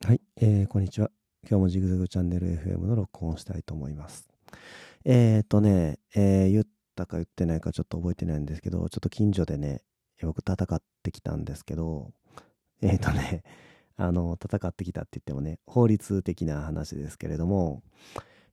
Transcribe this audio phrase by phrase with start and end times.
[0.00, 1.12] はい、えー、こんにちは。
[1.48, 4.26] 今日もジグザグチャンネル FM の録音をしたいと思います。
[5.04, 6.64] えーとね、えー、言っ
[6.96, 9.82] たか言ってないかちょっと覚えてないんですけど、ちょっと近所でね、
[10.22, 12.10] 僕戦ってきたんですけど、
[12.80, 13.44] えーとね、
[13.96, 17.84] あの、戦ってきたって言ってもね、法律的な話ですけれども、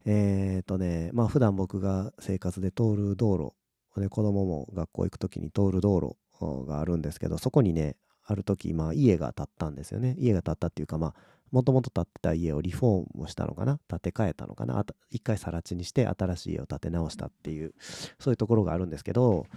[0.05, 3.55] えーとね、まあ普段僕が生活で通る道
[3.95, 5.99] 路、子供も学校行く時に通る道
[6.39, 7.95] 路があるんですけど、そこにね、
[8.32, 10.16] ある時、まあ家が建ったんですよね。
[10.20, 11.14] 家が建ったっていうか、まあ、
[11.52, 13.80] もともと建ってた家をリフォームしたのかな？
[13.90, 14.86] 建て替えたのかな？
[15.09, 17.73] 一回更地にして新しい家を建て直したっていう、
[18.20, 19.48] そういうところがあるんですけど、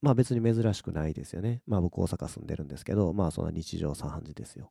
[0.00, 1.60] まあ別に珍しくないですよね。
[1.66, 4.70] まあ僕大阪住んでるんですけど、まあそんな日常茶飯事ですよ。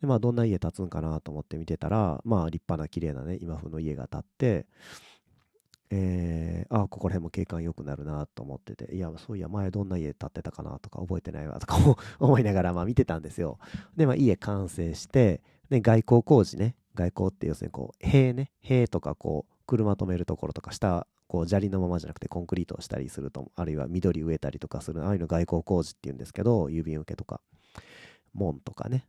[0.00, 4.66] でまあどんな家建つんかなと思って見てたら、まあ立派な綺麗なね、今風の家が建って、
[5.94, 11.76] えー、あここら辺も景観良くなるなと思ってて、いや、そういや、前どんな家建ってたかなとか覚えてないわとか
[12.18, 13.58] 思いながらまあ見てたんですよ。
[13.94, 27.42] で、まあ家完成して、で、外交工事ね、外交って要するにこう、塀ね、塀とかこう、車止めるところとか下、こう砂利のままじゃなくてコンクリートをしたりすると、あるいは緑植えたりとかする、ああいうの外交工事って言うんですけど、郵便受けとか、
[28.32, 29.06] 門とかね、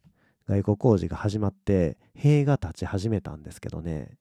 [0.47, 4.17] 外交工事が始まって、塀が立ち始めたんですけどね、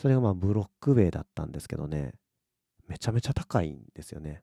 [0.00, 2.14] それがまあブロック塀だったんですけどね、
[2.88, 4.42] めちゃめちゃ高いんですよね。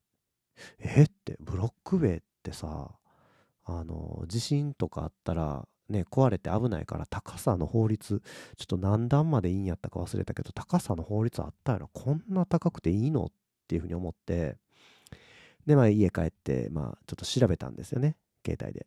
[0.78, 1.04] え？
[1.04, 2.92] って、ブロック塀ってさ、
[3.66, 8.22] あの、地震とかあったら、ね、壊れて危ないから高さの法律、
[8.56, 11.90] ちょっと何段までいいんやったか忘れたけど、高さの法律あったやろ。
[11.92, 13.26] こんな高くていいの？
[13.26, 13.32] っ
[13.68, 14.58] ていうふうに思って、
[15.66, 18.16] で、まあ家帰って、まあちょっと調べたんですよね。
[18.46, 18.86] 携帯で。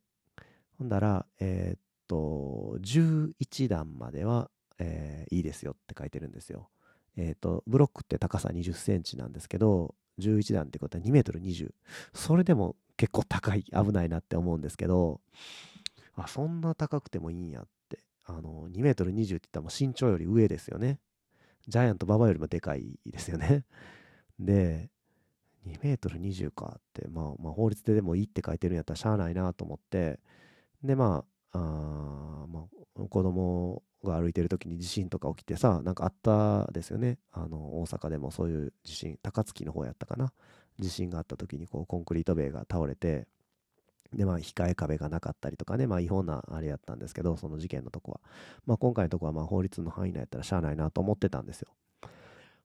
[0.79, 6.71] ほんだら、えー、っと、11段まではえー、いいですよって書いてるんですよ。
[7.17, 11.71] えっ、ー、と、ブロックって高さ20センチなんですけど、11段ってことは2メートル20。
[12.15, 15.21] それでも結構高い、危ないなって思うんですけど、
[16.15, 18.01] あ、そんな高くてもいいんやって。
[18.25, 20.99] あの、2メートル20って言ったらもう身長より上ですよね。
[21.69, 23.65] ジャイアント馬場よりもでかいですよね。
[24.39, 24.91] で、
[25.67, 30.21] 2メートル20かって、まあ、まあ、法律ででもいいって書いてるんやったらしゃあないなと思って、
[30.83, 32.67] で、まあ、あま
[32.97, 37.19] あ、子供が歩いてる時に地震とか起きてさ、なんかあったですよね。
[37.33, 40.33] あの、大阪でもそういう地震、高槻の方やったかな。
[40.79, 43.27] 地震があった時にこうコンクリート塀が倒れて、
[44.15, 48.21] で、まあ、控え壁がなかったりとかね、まあ、違法なあれやったんですけど、その事件のとこは。
[48.67, 51.69] まあ、今回のとこは、まあ、法律の範囲内やったらしゃあないなと思ってたんですよ。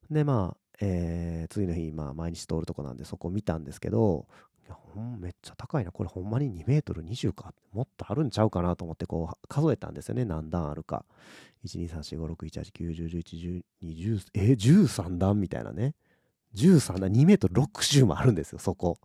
[0.09, 4.27] で、まあ、えー、次の日、まあ、毎日通るとこなんで、そこ見たんですけど、
[4.69, 5.91] や、ほんめっちゃ高いな。
[5.91, 7.53] これほんまに2メートル20か。
[7.73, 10.25] もっとあるんちゃうかなと思ってこう数えたんですよね。
[10.25, 11.05] 何段あるか。
[11.65, 15.95] 1、2、3、4、5、6、1、8、9、10、11、12、10、えー、13段みたいなね。
[16.55, 18.99] 13段、2メートル60もあるんですよ、そこ。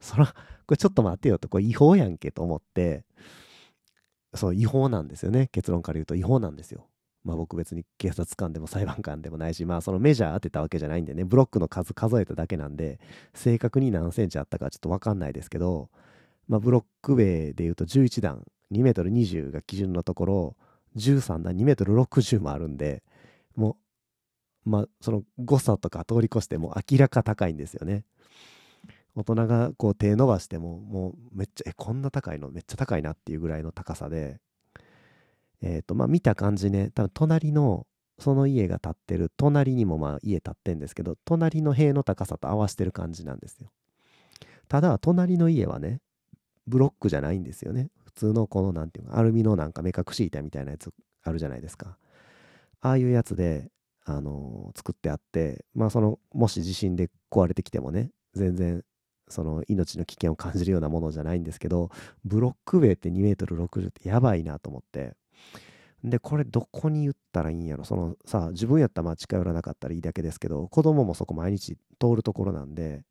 [0.00, 0.34] そら、こ
[0.70, 3.04] れちょっと待ってよと、これ違法やんけと思って、
[4.34, 5.48] そう、違法なんですよね。
[5.48, 6.86] 結論から言うと違法なんですよ。
[7.24, 12.98] まあ僕別に警察官でも裁判官でもないし、まあそのメジャー当てたわけじゃないんでね、ブロックの数数えただけなんで、
[13.34, 15.88] 正確に何センチあったかちょっとわかんないですけど、
[16.48, 20.56] まあブロック塀で言うと11段、2メートル20が基準のところ、
[20.96, 23.02] 13段2メートル60もあるんで、
[23.54, 23.76] も
[24.66, 28.04] う、まあその誤差とか通り越しても明らか高いんですよね。
[29.14, 32.50] 大人がこう手伸ばしても、もうめっちゃ、え、こんな高いの？
[32.50, 34.40] めっちゃ高いなっていうぐらいの高さで、
[35.62, 37.86] え、ー、と、まあ、見た感じね、多分隣の、
[38.18, 43.70] その家が建ってる、隣にもまあ家建ってんですけど、隣の塀の高さと合わせてる感じなんですよ。
[44.68, 46.00] ただ、隣の家はね、
[46.66, 47.90] ブロックじゃないんですよね。
[48.04, 51.96] 普通のこの、なんていうか、アルミのなんか目隠し板みたいなやつあるじゃないですか。
[52.80, 53.70] ああいうやつで、
[54.04, 58.84] あのー、作ってあって、まあその、もし地震で壊れてきてもね、全然、
[59.28, 61.90] その命の危険を感じるようなものじゃないんですけど、
[62.24, 65.14] ブロック塀って2メートル60ってやばいなと思って、
[66.04, 67.84] で、これどこに言ったらいいんやろ？
[67.84, 73.04] そのさ、自分やったらまあ近寄らなかったらいいだけですけど、子供もそこ毎日通るところなんで、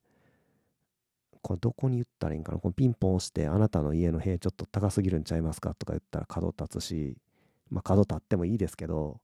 [1.42, 2.60] これどこに言ったらいいんかな？
[2.60, 5.74] このピンポン押して、あなたの家の塀ちょっと高すぎるんちゃいますか？
[5.74, 7.18] とか言ったら角立つし、
[7.70, 9.22] まあ角立ってもいいですけど、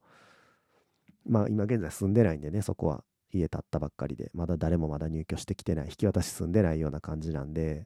[1.26, 3.04] まあ今現在住んでないんでね、そこは。
[3.34, 7.86] 家建ったばっかりで、まだ誰もまだ入居してきてない、引き渡し住んでないような感じなんで、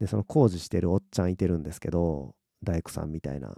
[0.00, 3.54] で、その工事してるおっちゃんいてるんですけど、大工さんみたいな、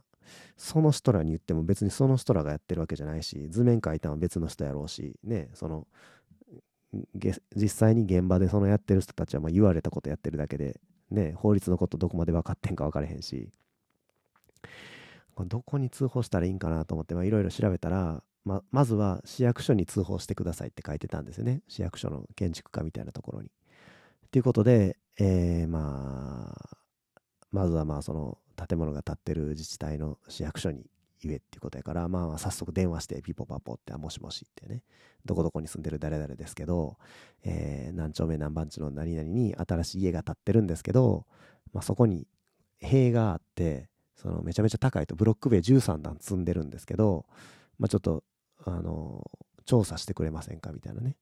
[0.56, 5.86] その人らに言っても別にその人らがやってるわけじゃないし、図面描いたのは別の人やろうし、ね、その、
[7.56, 10.80] 実際に現場でそのやってる人たちはま言われたことやってるだけで、
[11.10, 13.50] ね、法律のことどこまで分かってんか分からへんし、
[15.46, 21.62] どこに通報したらいいんかなと思って、いろいろ調べたら、ま、まずは市役所に通報してくださいって書いてたんですよね。
[21.68, 23.50] 市役所の建築家みたいなところに。
[24.30, 26.76] ということで、えー、まあ、
[27.50, 30.86] まずはまあその建物が建ってる自治体の市役所に
[31.22, 34.82] 言えっていうことやから、まあ早速電話してピポパポって、もしもしってね、
[35.24, 36.96] どこどこに住んでる誰々ですけど、
[37.44, 41.26] えー、何丁目何番地の何々に新しい家が建ってるんですけど、
[41.72, 42.26] まあそこに
[42.80, 47.26] 塀があって、そのめちゃめちゃ高いとブロック塀13段積んでるんですけど、
[47.78, 48.24] まあちょっと、
[48.64, 49.30] あの、
[49.64, 51.16] 調査してくれませんかみたいなね。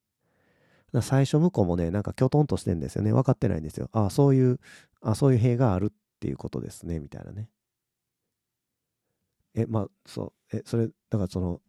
[1.03, 3.13] 最初向こうもね、なんかきょとんとしてんですよね。
[3.13, 3.89] 分かってないんですよ。
[3.93, 4.59] ああ、そういう、
[5.03, 7.49] あそういう塀があるっていうことですね、みたいなね。
[9.55, 11.63] え、まあ、そう、え、それ、だからその、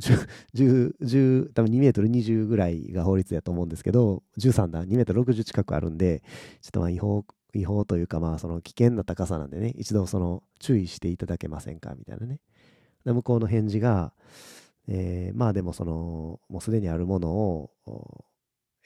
[0.00, 6.22] 10、10、10多分2メートル20ぐらいが法律やと思うんですけど、13段、2メートル60近くあるんで、
[6.62, 12.40] ちょっとまあ違法、違法というかまあその危険な高さなんでね、一度その注意していただけませんかみたいなね。
[13.04, 14.12] で向こうの返事が、
[14.86, 17.70] えー、まあでもその、もうすでにあるものを、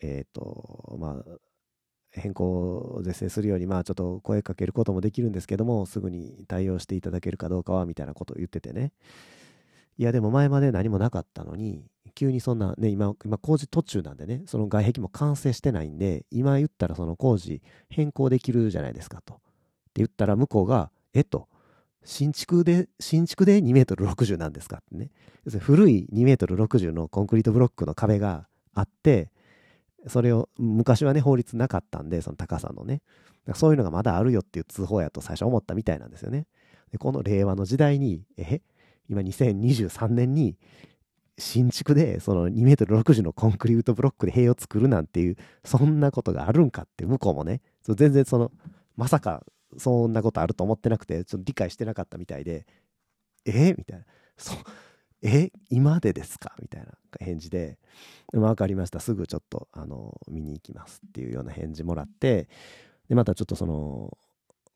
[0.02, 1.38] えっ、ー、と、まあ、
[2.12, 2.44] 変更
[2.96, 8.92] を是正するように、まあちょっと声かけることもできるんですけども、すぐに対応していただけるかどうかは、みたいなことを言っててね。
[9.98, 19.34] いや、でも前まで何もなかったのに、急にそんな、ね、今、今工事途中なんでね、その外壁も完成してないんで、今言ったらその工事変更できるじゃないですかと。
[19.34, 19.42] って
[19.96, 21.48] 言ったら向こうが、えっと、
[22.04, 25.10] 新築で、新築で2メートル60なんですかってね。
[25.60, 29.30] 古い2メートル60のコンクリートブロックの壁があって、
[30.06, 33.02] それを昔はね法律なかったんでその高さのね。
[33.54, 36.46] そういうのがまだあるよっていう通報やと最初思ったみたいなんですよね。
[36.92, 38.60] でこの令和の時代にえ
[39.08, 40.56] 今2023年に
[41.38, 47.60] 新築でその2メートル60のコンクリートブロックで塀を作るなんていうそんなことがあるんかって向こうもね。
[47.82, 48.52] 全然その
[48.96, 49.44] まさか
[49.76, 52.66] そんなことあると思ってなくてちょっと理解してなかったみたいで
[53.44, 54.04] えみたいな。
[54.36, 54.54] そ
[55.22, 56.52] え今でですか？
[56.60, 56.88] みたいな
[57.20, 57.78] 返事で、
[58.32, 59.00] 分かりました。
[59.00, 62.48] すぐちょっと、あの、見に行きますっていうような返事もらって、
[63.08, 64.16] で、またちょっとその、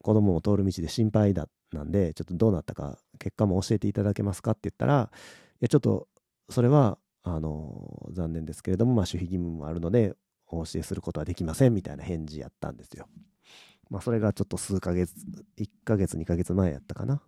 [0.02, 4.52] 子供も通る道で心配だなんで、ちょっとどうなったか、結果も教えていただけますか？
[4.52, 5.18] って言ったら、い
[5.60, 6.08] や、ちょっと、
[6.50, 10.14] それは、あの、残念ですけれども、まあ、守秘義務もあるので、
[10.48, 13.08] お教えすることはできませんみたいな返事やったんですよ。
[13.90, 15.14] まあ、それがちょっと数ヶ月、
[15.58, 17.22] 1ヶ月、2ヶ月前やったかな。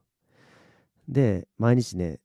[1.09, 2.21] で、毎日ね、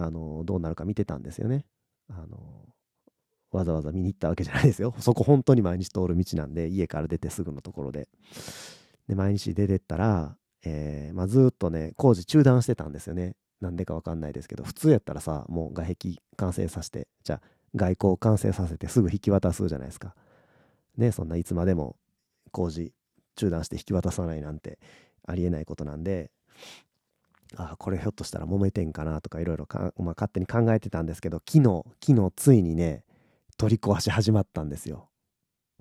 [0.00, 1.66] あの、どうなるか見てたんですよね。
[2.08, 2.38] あの、
[3.52, 4.94] わざわざ見に行ったわけじゃないですよ。
[5.00, 8.08] そこ本当に毎日通る道なんで、家から出てすぐのところで。
[9.06, 13.36] で、毎日出てったら、えー、まあ、ずっとね、工事中断してたんですよね。
[13.60, 17.42] なんでかわかんないですけど、普通やったらさ、もう外壁完成させて、じゃあ
[17.74, 20.14] 外交完成させてすぐ引き渡すじゃないですか。
[20.96, 21.96] ね、そんないつまでも
[22.52, 22.92] 工事
[23.36, 24.78] 中断して引き渡さないなんて
[25.26, 26.30] ありえないことなんで、
[27.56, 33.04] あこれひょっとしたら揉めてんかなとかいろいろ、勝手に考えてたんですけど昨日昨日ついにね
[33.56, 35.08] 取り壊し始まったんですよ。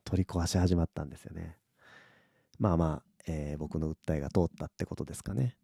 [0.04, 1.58] 取り壊し始まったんですよね。
[2.58, 5.56] まあまあ、えー、僕の訴えが通ったってことですかね。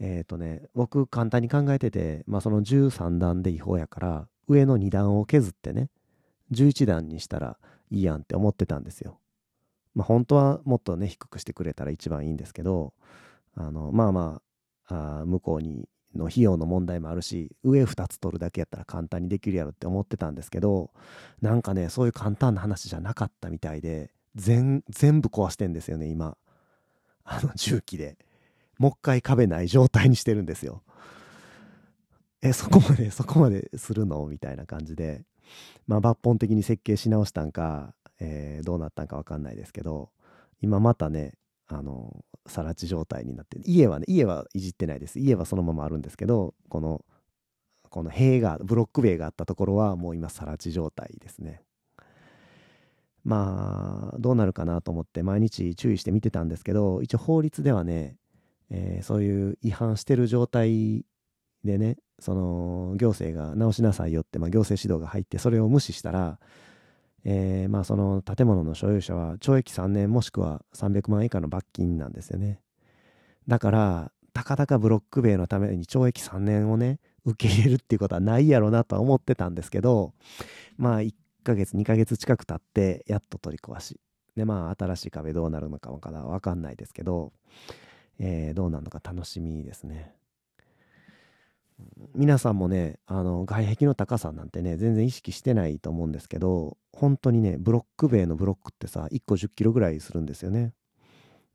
[0.00, 5.88] えっ、ー、とね僕簡単に考えてて、まあ、その13段で違法やから上の2段を削ってね
[6.52, 7.58] 11段にしたら
[7.90, 9.20] いいやんって思ってたんですよ。
[9.94, 12.92] まあ本当はもっとね低くしてくれたら一番いいんですけど
[13.54, 14.42] あのまあま
[14.86, 20.90] あ向こうにの費用の問題もあるし上2つ取るだけやったら簡単にできるやろって思ってたんですけど
[21.42, 26.36] なんかねそういう簡単な話じゃなかったみたいで全部壊してんですよね今。
[27.24, 28.18] あの重機で。
[28.78, 30.82] もう一回壁ない状態にしてるんですよ。
[32.42, 35.24] えそこまでそこまでするのみたいな感じで。
[35.86, 40.10] まあ抜本的に設計し直したんか、えー、どうなったんか分かんないですけど
[40.62, 41.34] 今またね
[41.66, 45.18] あの更地状態になって家はね家はいじってないです。
[45.18, 47.04] 家はそのままあるんですけどこの
[47.90, 51.62] この塀がブロック塀があったところはもう今更地状態ですね。
[53.24, 58.16] まあどうなるかなと思って毎日注意して見てたんですけど一応法律ではね、
[58.70, 61.06] えー、そういう違反してる状態
[61.64, 66.38] でねその行政が直しなさいよって、まあ、行政指導が入ってそれを無視したら
[67.24, 72.60] えー、まあその建物の所有者は懲役3年もしくは300万以下の罰金なんですよね。
[73.48, 80.12] だから、たかだかブロック塀のために懲役3年をね、受け入れるっていうことはないやろなとは思ってたんですけど、
[80.76, 81.14] まあ1
[81.44, 84.00] ヶ月、2ヶ月近く経って、やっと取り壊し。
[84.36, 87.32] で、まあ新しい壁どうなるのかわかんないですけど、
[88.18, 90.14] えー、どうなるのか楽しみですね。
[92.14, 100.72] 皆さんもね、あの、外壁の高さなんてね、全然意識してないと思うんですけど、本当にね、ブロック塀のブロックってさ、1個10キロぐらいするんですよね。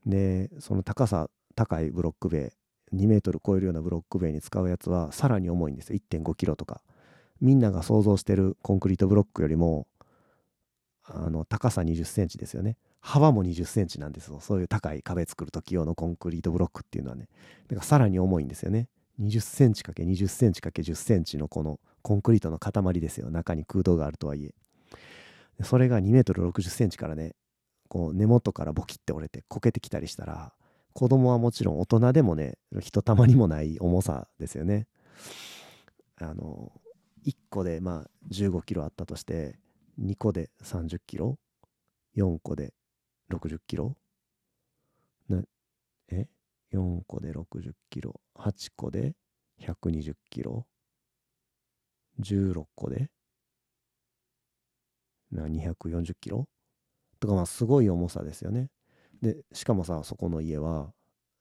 [0.06, 2.54] で、その高さ、高いブロック塀、
[2.94, 5.98] 2メートル超えるようなブロック塀に使うやつは、さらに重いんですよ。
[5.98, 6.82] 1.5キロとか。
[7.40, 9.88] みんなが想像してるコンクリートブロックよりも、
[11.04, 12.78] あの、高さ20センチですよね。
[13.00, 14.40] 幅も20センチなんですよ。
[14.42, 17.30] そういう高い壁作る時用のコンクリートブロックっていうのはね。
[17.70, 18.90] だからさらに重いんですよね。
[19.20, 23.30] 20センチかけ20センチかけ10センチのこのコンクリートの塊ですよ。
[23.30, 24.54] 中に空洞があるとはいえ。
[25.64, 27.36] それが2メートル60センチからね
[27.90, 30.54] こう根元からボキッて折れてこけてきたりしたら
[30.94, 34.88] 子供はもちろん大人でもねひとたまにもない重さですよね。
[36.22, 36.72] あの
[37.26, 39.60] 1個でまあ15キロあったとして
[40.02, 41.38] 2個で30キロ
[42.16, 42.74] 4個で
[43.32, 43.96] 60キロ
[46.74, 49.14] 4個で60キロ8個で
[49.62, 50.66] 120キロ
[52.22, 53.10] 16個で
[55.32, 56.48] な240キロ？
[57.20, 58.70] とかまあすごい重さですよね。
[59.22, 60.92] でしかもさそこの家は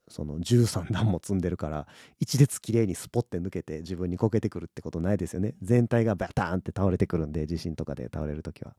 [0.08, 1.86] その13段も積んでるから
[2.18, 5.54] 一列きれいにスポッて抜けて自分にこけてくるってことないですよね。
[5.62, 8.74] 全体がバターンって倒れてくるんで地震とかで倒れる時は。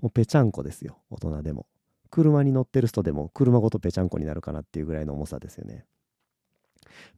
[0.00, 1.66] もうぺちゃんこですよ大人でも。
[2.10, 5.84] 車に乗ってる人でも車ごとぺちゃんこになるかなっていうぐらいの重さですよね。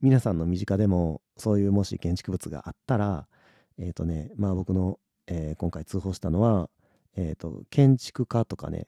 [0.01, 3.27] 皆さんの身近でもそういうもし建築物があったら
[3.77, 6.69] えっ、ー、とねまあ僕の、えー、今回通報したのは
[7.15, 8.87] え、ー、と建築家とかね。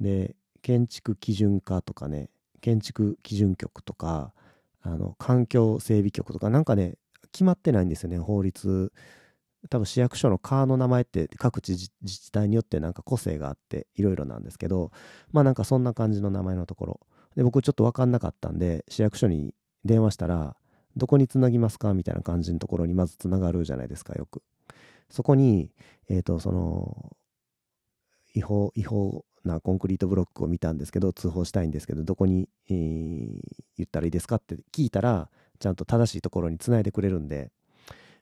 [0.00, 2.30] で建築基準課とかね。
[2.60, 4.32] 建築基準局とか
[4.80, 6.94] あの環境整備局とかなんかね
[7.30, 8.18] 決まってないんですよね。
[8.18, 8.90] 法律
[9.70, 14.92] 多分市役所の課の名前って各地自治体によってなんか個性があっていろいろなんですけど
[15.32, 17.00] まあなんかそんな感じの名前のところ。
[17.36, 19.54] で僕ちょっと分かんなかったんで市役所に
[19.84, 20.56] 電話したら
[20.96, 21.92] どこにつなぎますか？
[21.94, 24.42] みたいな感じのところにまずつながるじゃないですかよく。
[25.10, 25.72] そこに
[26.08, 27.16] えっ、ー、とその
[28.34, 33.40] 違法違法なコンクリートブロックを見たんですけど通報したいんですけどどこに、えー、
[33.76, 34.36] 言ったらいいですか？
[34.36, 35.28] って聞いたら
[35.58, 37.50] ちゃんと正しいところにつないでくれるんで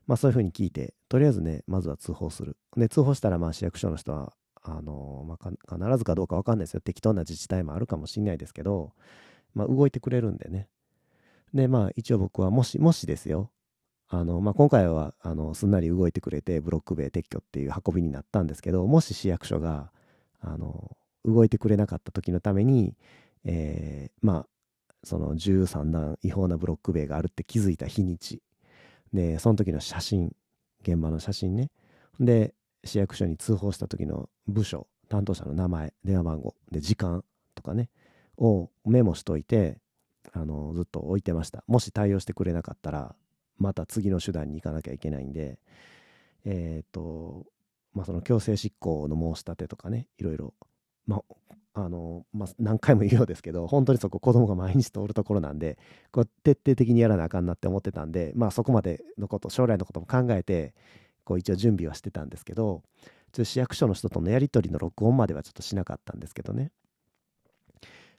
[0.06, 2.56] まあそういうふうに聞いてとりあえずねまずは通報する。
[2.74, 6.80] で通報したらまあ市役所の人はあのまあ、必ずかどうか分かんないですよ。
[6.80, 8.94] 適当な自治体もあるかもしんないですけど、
[9.54, 10.68] まあ、動いてくれるんでね。
[11.52, 13.50] でまあ一応僕はもしもしですよ。
[14.08, 19.90] あの、まあ、今回はあのすんなり動いてくれてブロック塀撤去っていう運びになったんですけどもし市役所が
[20.40, 22.96] あの動いてくれなかった時のために、
[23.44, 24.46] えー、まあ
[25.04, 28.40] その13段違法なブロック塀があるって気づいた日にち。
[29.12, 30.34] でその時の写真
[30.82, 31.70] 現場の写真ね。
[32.20, 37.24] で市役所に通報した時の部署担当者の名前電話番号で時間
[37.54, 37.90] とかね
[38.36, 39.78] をメモしといて
[40.32, 41.64] あのずっと置いてました。
[41.66, 43.14] もし対応してくれなかったら
[43.58, 45.58] また次の手段に行かなきゃいけないんで
[46.44, 47.46] えっ、ー、と
[47.94, 50.54] まあその強制執行の申し立てとかねいろいろ
[51.06, 55.78] まあ、あの、まあ、 何回も言うようですけど、本当にそこ子供が毎日通るところなんで、
[56.10, 60.74] こう徹底的にやらなあかんなって思ってたんで、まあそこまでのこと、将来のことも考えて、
[61.24, 62.82] こう一応準備はしてたんですけど、
[63.32, 66.72] ちょ市役所の人とのやり取りの録音まではちょっとしなかったんですけどね。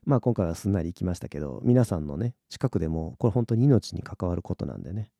[0.06, 5.12] まあ今回はすんなり行きましたけど、皆さんのね、近くでも、これ本当に命に関わることなんでね、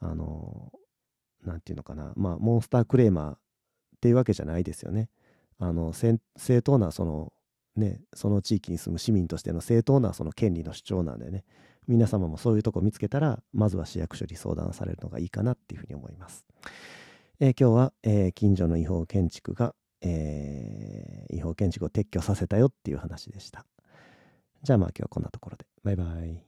[0.00, 0.72] あの、
[1.44, 3.38] なんていうのかな、まあモンスタークレーマーっ
[4.00, 5.08] ていうわけじゃないですよね。
[5.58, 6.18] あの正
[6.62, 7.32] 当なその
[7.76, 11.44] ねその地域に住む市民としての正当なその権利の主張なんでね
[11.88, 16.44] 皆様もそういうとこ見つけたらまずは市役所に相談されるのがいいかなっていうふうに思います。
[17.38, 23.64] えー、今日は、えー、近所の違法建築が、えー、違法建築を撤去させたよっていう話でした。
[24.62, 25.66] じゃあまあ今日はこんなところで。
[25.84, 26.45] バイバイ。